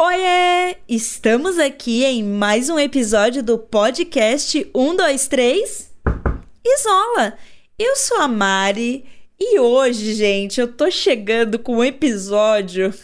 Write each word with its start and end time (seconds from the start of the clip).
Oiê! 0.00 0.76
Estamos 0.88 1.58
aqui 1.58 2.04
em 2.04 2.22
mais 2.22 2.70
um 2.70 2.78
episódio 2.78 3.42
do 3.42 3.58
podcast 3.58 4.52
123 4.72 5.90
Isola. 6.64 7.36
Eu 7.76 7.96
sou 7.96 8.18
a 8.18 8.28
Mari 8.28 9.04
e 9.40 9.58
hoje, 9.58 10.14
gente, 10.14 10.60
eu 10.60 10.72
tô 10.72 10.88
chegando 10.88 11.58
com 11.58 11.78
um 11.78 11.84
episódio 11.84 12.94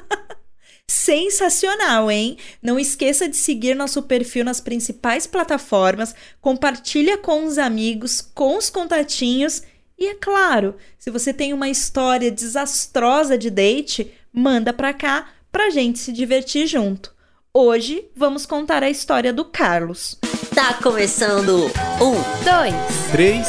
sensacional, 0.88 2.10
hein? 2.10 2.38
Não 2.62 2.80
esqueça 2.80 3.28
de 3.28 3.36
seguir 3.36 3.74
nosso 3.74 4.02
perfil 4.04 4.46
nas 4.46 4.62
principais 4.62 5.26
plataformas, 5.26 6.14
compartilha 6.40 7.18
com 7.18 7.44
os 7.44 7.58
amigos, 7.58 8.22
com 8.22 8.56
os 8.56 8.70
contatinhos 8.70 9.62
e 9.98 10.06
é 10.06 10.14
claro, 10.14 10.74
se 10.98 11.10
você 11.10 11.34
tem 11.34 11.52
uma 11.52 11.68
história 11.68 12.30
desastrosa 12.30 13.36
de 13.36 13.50
date, 13.50 14.10
manda 14.32 14.72
pra 14.72 14.94
cá 14.94 15.33
pra 15.54 15.70
gente 15.70 16.00
se 16.00 16.10
divertir 16.10 16.66
junto. 16.66 17.14
Hoje 17.56 18.08
vamos 18.16 18.44
contar 18.44 18.82
a 18.82 18.90
história 18.90 19.32
do 19.32 19.44
Carlos. 19.44 20.18
Tá 20.52 20.74
começando 20.82 21.66
um, 22.02 22.14
Dois. 22.42 22.74
Três. 23.12 23.46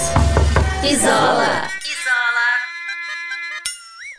isola. 0.87 1.67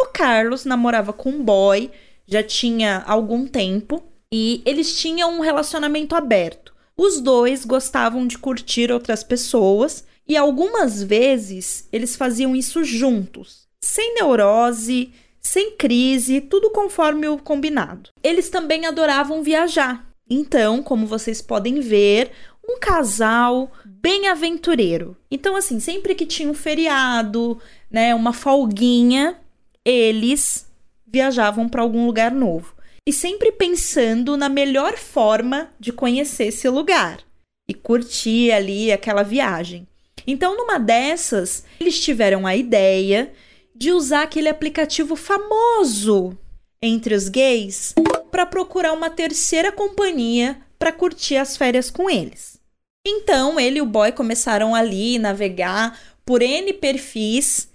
O 0.00 0.06
Carlos 0.06 0.64
namorava 0.64 1.12
com 1.12 1.30
um 1.30 1.44
boy, 1.44 1.88
já 2.26 2.42
tinha 2.42 3.04
algum 3.06 3.46
tempo, 3.46 4.02
e 4.32 4.62
eles 4.66 4.98
tinham 4.98 5.38
um 5.38 5.40
relacionamento 5.40 6.16
aberto. 6.16 6.74
Os 6.96 7.20
dois 7.20 7.64
gostavam 7.64 8.26
de 8.26 8.36
curtir 8.36 8.90
outras 8.90 9.22
pessoas 9.22 10.04
e 10.26 10.36
algumas 10.36 11.04
vezes 11.04 11.88
eles 11.92 12.16
faziam 12.16 12.56
isso 12.56 12.82
juntos, 12.82 13.68
sem 13.80 14.16
neurose, 14.16 15.12
sem 15.46 15.76
crise, 15.76 16.40
tudo 16.40 16.70
conforme 16.70 17.28
o 17.28 17.38
combinado. 17.38 18.10
Eles 18.22 18.50
também 18.50 18.84
adoravam 18.84 19.42
viajar. 19.42 20.04
Então, 20.28 20.82
como 20.82 21.06
vocês 21.06 21.40
podem 21.40 21.80
ver, 21.80 22.32
um 22.68 22.78
casal 22.80 23.70
bem 23.84 24.26
aventureiro. 24.26 25.16
Então, 25.30 25.54
assim, 25.54 25.78
sempre 25.78 26.14
que 26.16 26.26
tinha 26.26 26.50
um 26.50 26.54
feriado, 26.54 27.60
né, 27.88 28.12
uma 28.14 28.32
folguinha, 28.32 29.38
eles 29.84 30.66
viajavam 31.06 31.68
para 31.68 31.82
algum 31.82 32.06
lugar 32.06 32.32
novo. 32.32 32.74
E 33.06 33.12
sempre 33.12 33.52
pensando 33.52 34.36
na 34.36 34.48
melhor 34.48 34.96
forma 34.96 35.70
de 35.78 35.92
conhecer 35.92 36.46
esse 36.46 36.68
lugar 36.68 37.20
e 37.68 37.72
curtir 37.72 38.50
ali 38.50 38.90
aquela 38.90 39.22
viagem. 39.22 39.86
Então, 40.26 40.56
numa 40.56 40.78
dessas, 40.78 41.64
eles 41.78 42.00
tiveram 42.00 42.44
a 42.46 42.56
ideia 42.56 43.32
de 43.78 43.92
usar 43.92 44.22
aquele 44.22 44.48
aplicativo 44.48 45.16
famoso 45.16 46.36
entre 46.80 47.14
os 47.14 47.28
gays 47.28 47.94
para 48.30 48.46
procurar 48.46 48.92
uma 48.92 49.10
terceira 49.10 49.70
companhia 49.70 50.60
para 50.78 50.92
curtir 50.92 51.36
as 51.36 51.56
férias 51.56 51.90
com 51.90 52.08
eles. 52.08 52.58
Então, 53.06 53.60
ele 53.60 53.78
e 53.78 53.82
o 53.82 53.86
boy 53.86 54.12
começaram 54.12 54.74
ali 54.74 55.18
navegar 55.18 55.98
por 56.24 56.42
N 56.42 56.72
perfis 56.72 57.68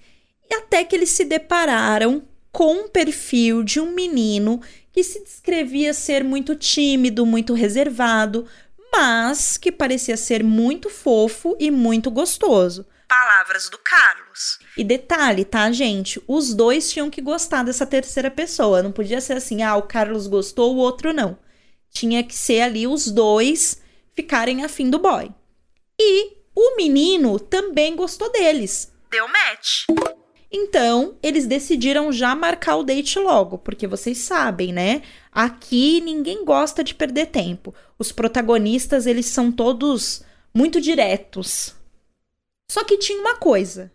e 0.50 0.56
até 0.56 0.84
que 0.84 0.96
eles 0.96 1.12
se 1.12 1.24
depararam 1.24 2.24
com 2.52 2.74
um 2.74 2.90
perfil 2.90 3.64
de 3.64 3.80
um 3.80 3.92
menino 3.92 4.60
que 4.92 5.04
se 5.04 5.24
descrevia 5.24 5.94
ser 5.94 6.24
muito 6.24 6.54
tímido, 6.54 7.26
muito 7.26 7.54
reservado, 7.54 8.46
mas 8.92 9.56
que 9.56 9.72
parecia 9.72 10.18
ser 10.18 10.44
muito 10.44 10.90
fofo 10.90 11.56
e 11.60 11.72
muito 11.72 12.12
gostoso. 12.12 12.86
Palavras 13.12 13.70
do 13.70 13.78
Carlos. 13.78 14.58
E 14.78 14.86
detalhe, 14.86 15.44
tá, 15.44 15.70
gente? 15.70 16.24
Os 16.26 16.54
dois 16.54 16.90
tinham 16.90 17.10
que 17.10 17.22
gostar 17.22 17.62
dessa 17.62 17.86
terceira 17.86 18.32
pessoa. 18.32 18.82
Não 18.82 18.94
podia 18.94 19.20
ser 19.20 19.34
assim, 19.34 19.62
ah, 19.62 19.76
o 19.76 19.82
Carlos 19.82 20.28
gostou, 20.28 20.74
o 20.74 20.78
outro 20.78 21.12
não. 21.12 21.38
Tinha 21.90 22.24
que 22.24 22.34
ser 22.34 22.62
ali 22.62 22.88
os 22.88 23.12
dois 23.12 23.82
ficarem 24.14 24.64
afim 24.64 24.90
do 24.90 24.98
boy. 24.98 25.30
E 26.00 26.38
o 26.56 26.78
menino 26.78 27.38
também 27.38 27.98
gostou 27.98 28.32
deles. 28.32 28.94
Deu 29.12 29.28
match. 29.28 29.88
Então, 30.50 31.18
eles 31.22 31.46
decidiram 31.46 32.14
já 32.14 32.34
marcar 32.34 32.78
o 32.78 32.84
date 32.84 33.20
logo, 33.20 33.58
porque 33.58 33.88
vocês 33.88 34.20
sabem, 34.20 34.72
né? 34.72 35.02
Aqui 35.34 36.00
ninguém 36.00 36.46
gosta 36.46 36.82
de 36.82 36.96
perder 36.96 37.26
tempo. 37.26 37.76
Os 38.00 38.14
protagonistas, 38.14 39.06
eles 39.06 39.26
são 39.26 39.52
todos 39.52 40.24
muito 40.54 40.80
diretos. 40.80 41.76
Só 42.72 42.86
que 42.86 42.98
tinha 42.98 43.20
uma 43.20 43.36
coisa. 43.36 43.92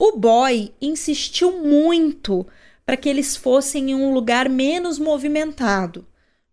O 0.00 0.16
boy 0.16 0.72
insistiu 0.80 1.60
muito 1.60 2.46
para 2.84 2.96
que 2.96 3.08
eles 3.08 3.34
fossem 3.34 3.90
em 3.90 3.94
um 3.96 4.14
lugar 4.14 4.48
menos 4.48 4.96
movimentado. 4.96 6.06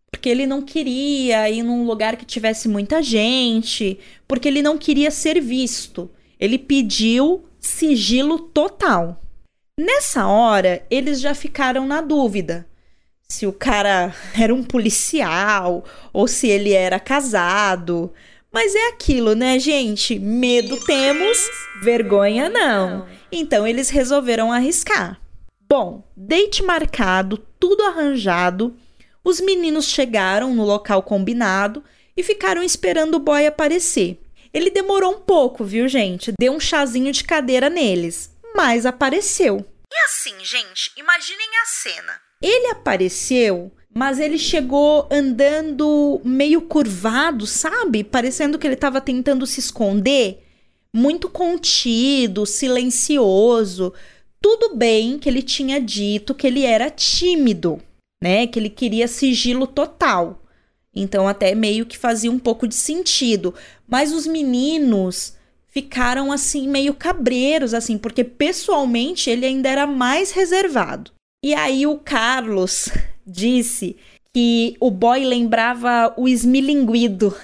Porque 0.09 0.29
ele 0.29 0.47
não 0.47 0.63
queria 0.63 1.47
ir 1.51 1.61
num 1.61 1.85
lugar 1.85 2.15
que 2.17 2.25
tivesse 2.25 2.67
muita 2.67 3.03
gente, 3.03 3.99
porque 4.27 4.47
ele 4.47 4.63
não 4.63 4.79
queria 4.79 5.11
ser 5.11 5.39
visto. 5.39 6.09
Ele 6.39 6.57
pediu 6.57 7.45
sigilo 7.59 8.39
total. 8.39 9.21
Nessa 9.79 10.25
hora, 10.25 10.83
eles 10.89 11.21
já 11.21 11.35
ficaram 11.35 11.85
na 11.85 12.01
dúvida 12.01 12.67
se 13.29 13.45
o 13.45 13.53
cara 13.53 14.11
era 14.35 14.51
um 14.51 14.63
policial 14.63 15.85
ou 16.11 16.27
se 16.27 16.47
ele 16.47 16.71
era 16.71 16.99
casado. 16.99 18.11
Mas 18.53 18.75
é 18.75 18.89
aquilo, 18.89 19.33
né, 19.33 19.57
gente? 19.57 20.19
Medo 20.19 20.79
temos, 20.85 21.37
vergonha 21.81 22.49
não. 22.49 23.07
Então 23.31 23.65
eles 23.65 23.89
resolveram 23.89 24.51
arriscar. 24.51 25.19
Bom, 25.67 26.07
date 26.15 26.61
marcado, 26.61 27.37
tudo 27.59 27.81
arranjado. 27.83 28.75
Os 29.23 29.41
meninos 29.41 29.87
chegaram 29.87 30.53
no 30.53 30.63
local 30.63 31.01
combinado 31.01 31.83
e 32.15 32.21
ficaram 32.21 32.61
esperando 32.61 33.15
o 33.15 33.19
boy 33.19 33.47
aparecer. 33.47 34.21
Ele 34.53 34.69
demorou 34.69 35.13
um 35.13 35.19
pouco, 35.19 35.63
viu, 35.63 35.87
gente? 35.87 36.31
Deu 36.39 36.53
um 36.53 36.59
chazinho 36.59 37.11
de 37.11 37.23
cadeira 37.23 37.71
neles 37.71 38.33
mas 38.55 38.85
apareceu. 38.85 39.65
E 39.91 39.97
assim, 40.05 40.33
gente, 40.43 40.91
imaginem 40.95 41.47
a 41.61 41.65
cena. 41.65 42.21
Ele 42.41 42.67
apareceu, 42.67 43.71
mas 43.93 44.19
ele 44.19 44.37
chegou 44.37 45.07
andando 45.11 46.19
meio 46.23 46.61
curvado, 46.61 47.45
sabe? 47.45 48.03
Parecendo 48.03 48.57
que 48.57 48.65
ele 48.65 48.73
estava 48.73 48.99
tentando 48.99 49.45
se 49.45 49.59
esconder. 49.59 50.43
Muito 50.91 51.29
contido, 51.29 52.45
silencioso. 52.45 53.93
Tudo 54.41 54.75
bem 54.75 55.19
que 55.19 55.29
ele 55.29 55.41
tinha 55.41 55.79
dito 55.79 56.33
que 56.33 56.47
ele 56.47 56.65
era 56.65 56.89
tímido, 56.89 57.81
né? 58.21 58.47
Que 58.47 58.59
ele 58.59 58.69
queria 58.69 59.07
sigilo 59.07 59.67
total. 59.67 60.43
Então, 60.95 61.27
até 61.27 61.53
meio 61.55 61.85
que 61.85 61.97
fazia 61.97 62.31
um 62.31 62.39
pouco 62.39 62.67
de 62.67 62.75
sentido. 62.75 63.53
Mas 63.87 64.11
os 64.11 64.25
meninos 64.25 65.35
ficaram 65.67 66.31
assim 66.31 66.67
meio 66.67 66.93
cabreiros 66.93 67.73
assim, 67.73 67.97
porque 67.97 68.23
pessoalmente 68.23 69.29
ele 69.29 69.45
ainda 69.45 69.69
era 69.69 69.87
mais 69.87 70.31
reservado. 70.31 71.11
E 71.43 71.53
aí 71.53 71.85
o 71.85 71.99
Carlos 71.99 72.87
disse 73.27 73.97
que 74.33 74.77
o 74.79 74.89
boy 74.89 75.25
lembrava 75.25 76.13
o 76.15 76.25
esmilinguido. 76.25 77.37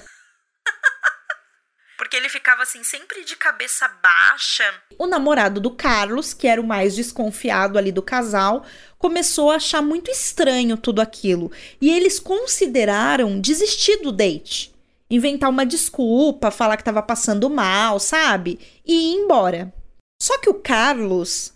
Porque 1.98 2.16
ele 2.16 2.30
ficava 2.30 2.62
assim, 2.62 2.82
sempre 2.82 3.22
de 3.26 3.36
cabeça 3.36 3.86
baixa. 4.02 4.64
O 4.98 5.06
namorado 5.06 5.60
do 5.60 5.70
Carlos, 5.70 6.32
que 6.32 6.48
era 6.48 6.58
o 6.58 6.66
mais 6.66 6.96
desconfiado 6.96 7.76
ali 7.76 7.92
do 7.92 8.02
casal, 8.02 8.64
começou 8.98 9.50
a 9.50 9.56
achar 9.56 9.82
muito 9.82 10.10
estranho 10.10 10.78
tudo 10.78 11.02
aquilo. 11.02 11.52
E 11.78 11.90
eles 11.90 12.18
consideraram 12.18 13.38
desistir 13.38 13.98
do 13.98 14.10
date 14.10 14.74
inventar 15.10 15.50
uma 15.50 15.66
desculpa, 15.66 16.50
falar 16.50 16.76
que 16.76 16.82
estava 16.82 17.02
passando 17.02 17.50
mal, 17.50 17.98
sabe? 17.98 18.60
E 18.86 19.12
ir 19.12 19.16
embora. 19.16 19.74
Só 20.22 20.38
que 20.38 20.48
o 20.48 20.54
Carlos, 20.54 21.52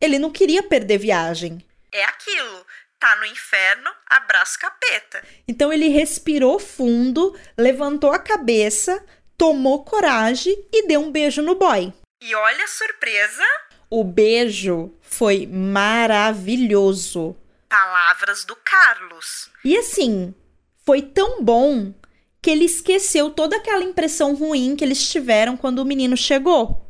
ele 0.00 0.18
não 0.18 0.30
queria 0.30 0.62
perder 0.62 0.98
viagem. 0.98 1.64
É 1.96 2.04
aquilo. 2.04 2.66
Tá 3.00 3.16
no 3.16 3.24
inferno, 3.24 3.90
abraço 4.06 4.58
capeta. 4.58 5.24
Então 5.48 5.72
ele 5.72 5.88
respirou 5.88 6.58
fundo, 6.58 7.34
levantou 7.56 8.12
a 8.12 8.18
cabeça, 8.18 9.02
tomou 9.34 9.82
coragem 9.82 10.54
e 10.70 10.86
deu 10.86 11.00
um 11.00 11.10
beijo 11.10 11.40
no 11.40 11.54
boy. 11.54 11.90
E 12.20 12.34
olha 12.34 12.64
a 12.64 12.68
surpresa! 12.68 13.42
O 13.88 14.04
beijo 14.04 14.94
foi 15.00 15.46
maravilhoso. 15.46 17.34
Palavras 17.66 18.44
do 18.44 18.54
Carlos. 18.56 19.50
E 19.64 19.74
assim, 19.78 20.34
foi 20.84 21.00
tão 21.00 21.42
bom 21.42 21.94
que 22.42 22.50
ele 22.50 22.66
esqueceu 22.66 23.30
toda 23.30 23.56
aquela 23.56 23.82
impressão 23.82 24.34
ruim 24.34 24.76
que 24.76 24.84
eles 24.84 25.08
tiveram 25.08 25.56
quando 25.56 25.78
o 25.78 25.84
menino 25.86 26.14
chegou. 26.14 26.86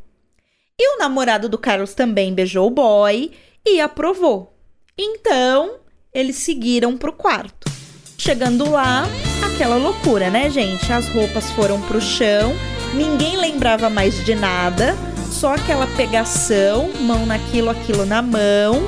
E 0.77 0.97
o 0.97 0.99
namorado 0.99 1.49
do 1.49 1.59
Carlos 1.59 1.95
também 1.95 2.35
beijou 2.35 2.67
o 2.67 2.71
boy 2.71 3.33
e 3.65 3.81
aprovou. 3.81 4.56
Então, 4.99 5.81
eles 6.13 6.37
seguiram 6.37 6.97
pro 6.97 7.13
quarto. 7.13 7.71
Chegando 8.19 8.71
lá, 8.71 9.05
aquela 9.45 9.77
loucura, 9.77 10.31
né, 10.31 10.49
gente? 10.51 10.91
As 10.93 11.09
roupas 11.09 11.51
foram 11.51 11.81
pro 11.83 12.01
chão, 12.01 12.55
ninguém 12.95 13.37
lembrava 13.37 13.91
mais 13.91 14.25
de 14.25 14.35
nada, 14.35 14.95
só 15.31 15.55
aquela 15.55 15.87
pegação, 15.97 16.91
mão 17.01 17.27
naquilo, 17.27 17.71
aquilo 17.71 18.07
na 18.07 18.23
mão, 18.23 18.83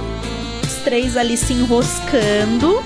os 0.63 0.83
três 0.83 1.17
ali 1.17 1.37
se 1.37 1.53
enroscando 1.53 2.83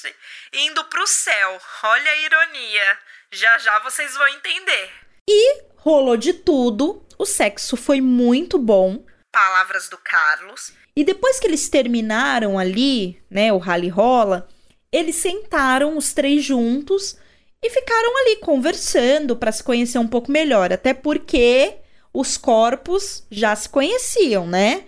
gente, 0.00 0.16
indo 0.52 0.84
pro 0.84 1.06
céu. 1.06 1.60
Olha 1.82 2.10
a 2.10 2.16
ironia. 2.16 2.98
Já 3.32 3.58
já 3.58 3.78
vocês 3.80 4.14
vão 4.14 4.28
entender. 4.28 4.90
E 5.28 5.62
rolou 5.76 6.16
de 6.16 6.32
tudo. 6.32 7.06
O 7.18 7.26
sexo 7.26 7.76
foi 7.76 8.00
muito 8.00 8.58
bom. 8.58 9.04
Palavras 9.30 9.88
do 9.88 9.98
Carlos. 9.98 10.72
E 10.94 11.04
depois 11.04 11.38
que 11.38 11.46
eles 11.46 11.68
terminaram 11.68 12.58
ali, 12.58 13.18
né, 13.30 13.52
o 13.52 13.58
rally 13.58 13.88
rola, 13.88 14.48
eles 14.92 15.16
sentaram 15.16 15.96
os 15.96 16.12
três 16.12 16.44
juntos 16.44 17.16
e 17.62 17.70
ficaram 17.70 18.18
ali 18.18 18.36
conversando 18.36 19.36
para 19.36 19.52
se 19.52 19.62
conhecer 19.62 19.98
um 19.98 20.08
pouco 20.08 20.30
melhor, 20.30 20.72
até 20.72 20.92
porque 20.92 21.76
os 22.12 22.36
corpos 22.36 23.24
já 23.30 23.54
se 23.54 23.68
conheciam, 23.68 24.46
né? 24.46 24.84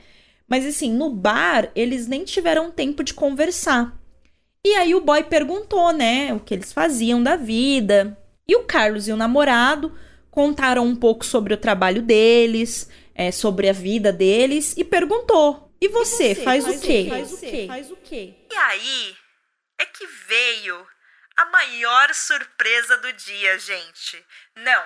Mas 0.48 0.66
assim, 0.66 0.92
no 0.92 1.10
bar, 1.10 1.70
eles 1.74 2.06
nem 2.06 2.24
tiveram 2.24 2.70
tempo 2.70 3.04
de 3.04 3.14
conversar. 3.14 3.96
E 4.64 4.74
aí 4.74 4.94
o 4.94 5.00
boy 5.00 5.24
perguntou, 5.24 5.92
né, 5.92 6.32
o 6.32 6.40
que 6.40 6.54
eles 6.54 6.72
faziam 6.72 7.22
da 7.22 7.36
vida. 7.36 8.18
E 8.46 8.56
o 8.56 8.64
Carlos 8.64 9.08
e 9.08 9.12
o 9.12 9.16
namorado 9.16 9.92
contaram 10.30 10.84
um 10.86 10.96
pouco 10.96 11.24
sobre 11.24 11.54
o 11.54 11.58
trabalho 11.58 12.02
deles, 12.02 12.88
é, 13.14 13.30
sobre 13.30 13.68
a 13.68 13.72
vida 13.72 14.12
deles 14.12 14.74
e 14.76 14.84
perguntou: 14.84 15.71
"E 15.82 15.88
você, 15.88 16.30
e 16.30 16.34
você 16.34 16.42
faz, 16.44 16.64
faz, 16.64 16.76
o 16.76 16.80
quê? 16.80 17.06
Faz 17.08 17.32
o 17.32 17.38
quê? 17.38 17.64
Faz 17.66 17.90
o 17.90 17.96
quê?" 17.96 18.34
E 18.52 18.54
aí 18.54 19.16
é 19.80 19.84
que 19.84 20.06
veio 20.28 20.86
a 21.36 21.46
maior 21.46 22.14
surpresa 22.14 22.96
do 22.98 23.12
dia, 23.12 23.58
gente. 23.58 24.24
Não. 24.56 24.82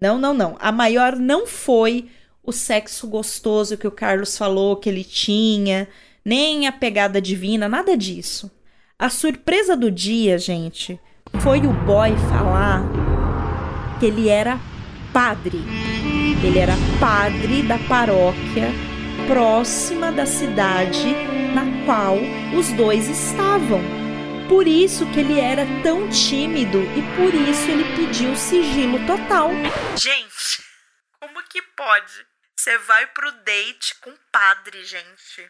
Não, 0.00 0.18
não, 0.18 0.34
não. 0.34 0.56
A 0.58 0.72
maior 0.72 1.14
não 1.14 1.46
foi 1.46 2.10
o 2.42 2.50
sexo 2.50 3.06
gostoso 3.06 3.78
que 3.78 3.86
o 3.86 3.92
Carlos 3.92 4.36
falou 4.36 4.76
que 4.76 4.88
ele 4.88 5.04
tinha, 5.04 5.88
nem 6.24 6.66
a 6.66 6.72
pegada 6.72 7.20
divina, 7.20 7.68
nada 7.68 7.96
disso. 7.96 8.50
A 8.98 9.08
surpresa 9.08 9.76
do 9.76 9.88
dia, 9.90 10.36
gente, 10.36 10.98
foi 11.40 11.60
o 11.60 11.72
boy 11.72 12.10
falar 12.28 12.82
que 14.00 14.06
ele 14.06 14.28
era 14.28 14.58
padre. 15.12 15.58
Ele 16.42 16.58
era 16.58 16.74
padre 16.98 17.62
da 17.62 17.78
paróquia 17.78 18.89
próxima 19.30 20.10
da 20.10 20.26
cidade 20.26 21.06
na 21.54 21.86
qual 21.86 22.16
os 22.58 22.72
dois 22.72 23.06
estavam. 23.06 23.80
Por 24.48 24.66
isso 24.66 25.06
que 25.12 25.20
ele 25.20 25.38
era 25.38 25.64
tão 25.84 26.08
tímido 26.08 26.78
e 26.82 27.02
por 27.14 27.32
isso 27.32 27.70
ele 27.70 27.84
pediu 27.94 28.34
sigilo 28.34 28.98
total. 29.06 29.50
Gente, 29.96 30.64
como 31.20 31.40
que 31.44 31.62
pode? 31.62 32.26
Você 32.56 32.76
vai 32.78 33.06
pro 33.06 33.30
date 33.44 33.94
com 34.00 34.12
padre, 34.32 34.84
gente. 34.84 35.48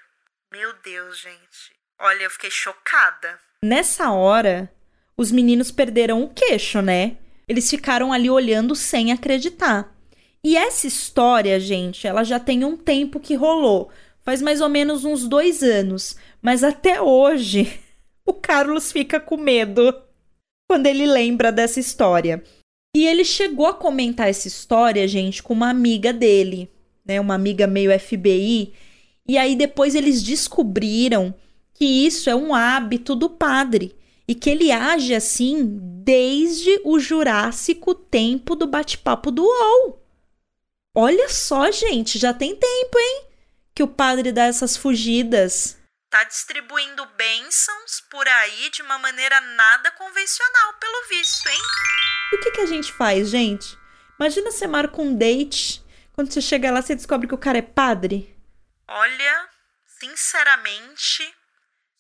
Meu 0.53 0.75
Deus, 0.85 1.19
gente. 1.19 1.75
Olha, 1.99 2.25
eu 2.25 2.31
fiquei 2.31 2.51
chocada. 2.51 3.41
Nessa 3.65 4.11
hora, 4.11 4.71
os 5.17 5.33
meninos 5.33 5.73
perderam 5.73 6.23
o 6.23 6.35
queixo, 6.35 6.83
né? 6.83 7.17
Eles 7.49 7.71
ficaram 7.71 8.13
ali 8.13 8.29
olhando 8.29 8.77
sem 8.77 9.11
acreditar. 9.11 9.91
E 10.43 10.57
essa 10.57 10.87
história, 10.87 11.61
gente, 11.61 12.07
ela 12.07 12.25
já 12.25 12.41
tem 12.41 12.65
um 12.65 12.77
tempo 12.77 13.21
que 13.21 13.35
rolou. 13.35 13.91
Faz 14.23 14.41
mais 14.41 14.61
ou 14.61 14.69
menos 14.69 15.05
uns 15.05 15.29
dois 15.29 15.63
anos. 15.63 16.17
Mas 16.41 16.65
até 16.65 17.01
hoje, 17.01 17.79
o 18.25 18.33
Carlos 18.33 18.91
fica 18.91 19.21
com 19.21 19.37
medo 19.37 19.95
quando 20.69 20.87
ele 20.87 21.07
lembra 21.07 21.53
dessa 21.53 21.81
história. 21.81 22.43
E 22.97 23.07
ele 23.07 23.25
chegou 23.25 23.67
a 23.67 23.75
comentar 23.75 24.29
essa 24.29 24.49
história, 24.49 25.07
gente, 25.07 25.43
com 25.43 25.53
uma 25.53 25.71
amiga 25.71 26.13
dele, 26.13 26.71
né? 27.05 27.21
Uma 27.21 27.35
amiga 27.35 27.67
meio 27.67 27.97
FBI. 27.99 28.73
E 29.29 29.39
aí 29.39 29.55
depois 29.55 29.95
eles 29.95 30.23
descobriram 30.23 31.35
que 31.75 31.85
isso 31.85 32.29
é 32.29 32.35
um 32.35 32.55
hábito 32.55 33.15
do 33.15 33.31
padre 33.31 33.95
e 34.27 34.35
que 34.35 34.51
ele 34.51 34.71
age 34.73 35.15
assim 35.15 35.79
desde 36.05 36.81
o 36.85 36.99
Jurássico 36.99 37.95
tempo 37.95 38.55
do 38.55 38.67
bate-papo 38.67 39.31
do 39.31 39.43
UOL. 39.43 40.01
Olha 40.95 41.29
só, 41.29 41.71
gente, 41.71 42.19
já 42.19 42.35
tem 42.35 42.57
tempo, 42.57 42.99
hein? 42.99 43.29
Que 43.75 43.83
o 43.83 43.89
padre 43.89 44.33
dá 44.33 44.45
essas 44.45 44.77
fugidas. 44.77 45.79
Tá 46.11 46.25
distribuindo 46.25 47.07
bênçãos 47.17 48.01
por 48.11 48.27
aí 48.27 48.69
de 48.71 48.83
uma 48.83 48.99
maneira 48.99 49.41
nada 49.41 49.93
convencional, 49.93 50.75
pelo 50.81 51.09
visto, 51.09 51.49
hein? 51.49 51.61
E 52.33 52.37
o 52.37 52.41
que, 52.41 52.51
que 52.51 52.61
a 52.61 52.67
gente 52.67 52.93
faz, 52.93 53.31
gente? 53.31 53.79
Imagina 54.19 54.51
você 54.51 54.67
marca 54.67 55.01
um 55.01 55.17
date, 55.17 55.81
quando 56.13 56.33
você 56.33 56.41
chega 56.41 56.73
lá, 56.73 56.83
você 56.83 56.97
descobre 56.97 57.29
que 57.29 57.35
o 57.35 57.39
cara 57.39 57.59
é 57.59 57.63
padre. 57.63 58.37
Olha, 58.89 59.49
sinceramente, 60.01 61.33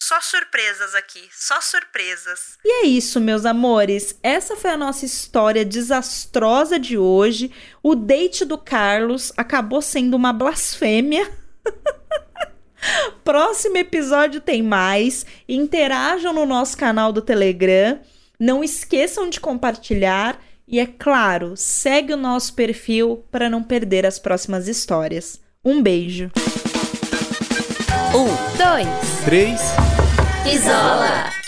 só 0.02 0.20
surpresas 0.20 0.94
aqui, 0.94 1.28
só 1.30 1.60
surpresas. 1.60 2.58
E 2.64 2.84
é 2.84 2.86
isso, 2.86 3.20
meus 3.20 3.44
amores. 3.44 4.18
Essa 4.22 4.56
foi 4.56 4.70
a 4.70 4.76
nossa 4.76 5.04
história 5.04 5.64
desastrosa 5.64 6.78
de 6.78 6.96
hoje. 6.96 7.52
O 7.82 7.94
date 7.94 8.44
do 8.44 8.56
Carlos 8.56 9.32
acabou 9.36 9.82
sendo 9.82 10.14
uma 10.14 10.32
blasfêmia. 10.32 11.30
Próximo 13.22 13.76
episódio 13.76 14.40
tem 14.40 14.62
mais. 14.62 15.26
Interajam 15.46 16.32
no 16.32 16.46
nosso 16.46 16.76
canal 16.76 17.12
do 17.12 17.20
Telegram. 17.20 18.00
Não 18.38 18.64
esqueçam 18.64 19.28
de 19.28 19.38
compartilhar. 19.38 20.42
E 20.66 20.80
é 20.80 20.86
claro, 20.86 21.56
segue 21.56 22.14
o 22.14 22.16
nosso 22.16 22.54
perfil 22.54 23.24
para 23.30 23.50
não 23.50 23.62
perder 23.62 24.06
as 24.06 24.18
próximas 24.18 24.66
histórias. 24.66 25.40
Um 25.64 25.82
beijo. 25.82 26.30
Um, 28.12 28.26
dois, 28.56 28.88
três. 29.24 29.60
Isola! 30.44 31.39